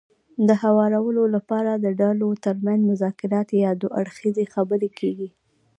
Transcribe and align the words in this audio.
د 0.47 0.49
هوارولو 0.63 1.23
لپاره 1.35 1.71
د 1.75 1.85
ډلو 2.01 2.29
ترمنځ 2.45 2.79
مذاکرات 2.91 3.49
يا 3.63 3.71
دوه 3.81 3.93
اړخیزې 4.01 4.45
خبرې 4.53 4.89
کېږي. 4.99 5.29